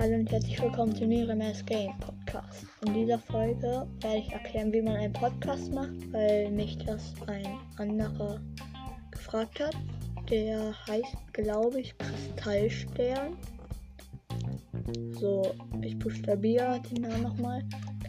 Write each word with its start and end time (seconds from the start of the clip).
herzlich 0.00 0.56
willkommen 0.62 0.96
zu 0.96 1.04
Neremes 1.04 1.62
Game 1.66 1.92
Podcast. 2.00 2.64
In 2.86 2.94
dieser 2.94 3.18
Folge 3.18 3.86
werde 4.00 4.16
ich 4.16 4.32
erklären, 4.32 4.72
wie 4.72 4.80
man 4.80 4.96
einen 4.96 5.12
Podcast 5.12 5.70
macht, 5.74 6.10
weil 6.10 6.50
mich 6.50 6.78
das 6.78 7.12
ein 7.26 7.46
anderer 7.76 8.40
gefragt 9.10 9.60
hat. 9.60 9.76
Der 10.30 10.74
heißt, 10.86 11.34
glaube 11.34 11.82
ich, 11.82 11.94
Kristallstern. 11.98 13.36
So, 15.18 15.52
ich 15.82 15.98
buchstabiere 15.98 16.80
den 16.90 17.02
Namen 17.02 17.22
nochmal. 17.22 17.62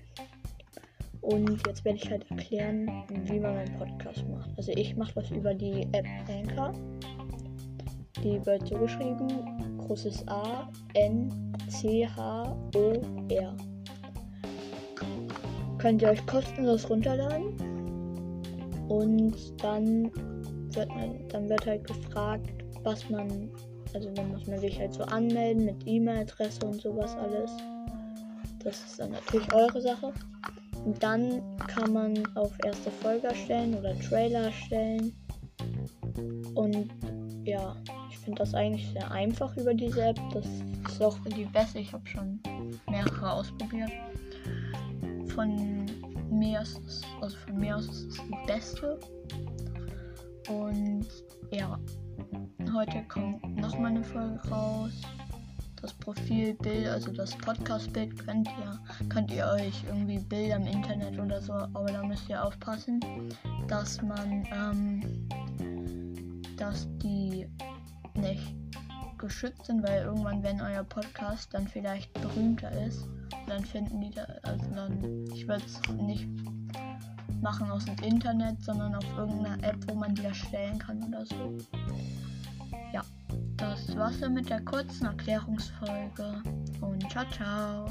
Und 1.22 1.66
jetzt 1.68 1.86
werde 1.86 2.00
ich 2.00 2.10
halt 2.10 2.30
erklären, 2.32 3.04
wie 3.26 3.40
man 3.40 3.56
einen 3.56 3.76
Podcast 3.78 4.28
macht. 4.28 4.50
Also 4.58 4.72
ich 4.72 4.96
mache 4.96 5.16
was 5.16 5.30
über 5.30 5.54
die 5.54 5.88
App 5.92 6.06
Anchor. 6.28 6.74
Die 8.24 8.44
wird 8.46 8.68
so 8.68 8.76
geschrieben, 8.76 9.78
großes 9.78 10.28
A, 10.28 10.70
N, 10.94 11.54
C, 11.70 12.08
H, 12.08 12.56
O, 12.76 12.94
R. 13.30 13.56
Könnt 15.78 16.02
ihr 16.02 16.10
euch 16.10 16.26
kostenlos 16.26 16.90
runterladen. 16.90 17.58
Und 18.90 19.36
dann 19.64 20.12
wird 20.74 20.90
man, 20.90 21.28
dann 21.30 21.50
wird 21.50 21.66
halt 21.66 21.86
gefragt, 21.86 22.52
was 22.84 23.10
man, 23.10 23.50
also 23.94 24.10
dann 24.12 24.32
muss 24.32 24.48
man 24.48 24.60
sich 24.60 24.80
halt 24.80 24.94
so 24.94 25.04
anmelden 25.04 25.66
mit 25.66 25.76
E-Mail-Adresse 25.86 26.66
und 26.66 26.82
sowas 26.82 27.16
alles. 27.16 27.52
Das 28.64 28.80
ist 28.84 29.00
dann 29.00 29.12
natürlich 29.12 29.54
eure 29.54 29.82
Sache. 29.82 30.14
Dann 31.00 31.42
kann 31.68 31.94
man 31.94 32.36
auf 32.36 32.52
erste 32.66 32.90
Folge 32.92 33.28
erstellen 33.28 33.76
oder 33.76 33.98
Trailer 34.00 34.46
erstellen. 34.46 35.14
Und 36.56 36.90
ja, 37.46 37.76
ich 38.10 38.18
finde 38.18 38.40
das 38.40 38.54
eigentlich 38.54 38.88
sehr 38.92 39.10
einfach 39.12 39.56
über 39.58 39.74
diese 39.74 40.02
App. 40.04 40.20
Das 40.34 40.46
ist 40.90 41.02
auch 41.02 41.18
die 41.36 41.46
beste. 41.46 41.80
Ich 41.80 41.94
habe 41.94 42.06
schon 42.08 42.40
mehrere 42.90 43.32
ausprobiert. 43.32 43.92
Von 45.28 45.86
mir 46.30 46.62
ist 46.62 46.80
es, 46.86 47.02
also 47.22 47.38
von 47.38 47.58
mir 47.58 47.78
aus 47.78 47.86
ist 47.88 48.08
es 48.08 48.16
die 48.16 48.48
beste. 48.48 49.00
Und 50.50 51.06
ja, 51.52 51.80
heute 52.74 53.04
kommt 53.08 53.56
nochmal 53.58 53.92
eine 53.92 54.04
Folge 54.04 54.40
raus 54.50 54.92
das 55.82 55.94
Profilbild, 55.94 56.88
also 56.88 57.12
das 57.12 57.36
Podcast-Bild 57.38 58.26
könnt 58.26 58.48
ihr, 58.48 58.80
könnt 59.10 59.32
ihr 59.32 59.48
euch 59.48 59.84
irgendwie 59.88 60.20
Bilder 60.20 60.58
im 60.58 60.68
Internet 60.68 61.20
oder 61.20 61.42
so, 61.42 61.54
aber 61.54 61.92
da 61.92 62.04
müsst 62.04 62.30
ihr 62.30 62.44
aufpassen, 62.44 63.00
dass 63.68 64.02
man, 64.02 64.48
ähm, 64.54 65.28
dass 66.58 66.88
die 67.00 67.48
nicht 68.14 68.56
geschützt 69.18 69.66
sind, 69.66 69.84
weil 69.88 70.04
irgendwann, 70.04 70.44
wenn 70.44 70.62
euer 70.62 70.84
Podcast 70.84 71.54
dann 71.54 71.68
vielleicht 71.68 72.14
berühmter 72.14 72.72
ist, 72.86 73.08
dann 73.48 73.64
finden 73.64 74.02
die 74.02 74.12
da, 74.12 74.24
also 74.44 74.66
dann, 74.76 75.26
ich 75.34 75.48
würde 75.48 75.64
es 75.66 75.82
nicht 75.94 76.28
machen 77.42 77.72
aus 77.72 77.86
dem 77.86 77.98
Internet, 78.04 78.62
sondern 78.64 78.94
auf 78.96 79.06
irgendeiner 79.18 79.64
App, 79.64 79.78
wo 79.88 79.96
man 79.96 80.14
die 80.14 80.26
erstellen 80.26 80.78
kann 80.78 81.04
oder 81.04 81.26
so. 81.26 81.58
Ja 82.94 83.04
das 83.58 83.96
war's 83.96 84.20
dann 84.20 84.34
mit 84.34 84.50
der 84.50 84.62
kurzen 84.62 85.06
Erklärungsfolge 85.06 86.42
und 86.82 87.10
ciao, 87.12 87.26
ciao. 87.32 87.90